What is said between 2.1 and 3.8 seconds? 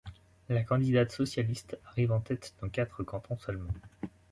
en tête dans quatre cantons seulement.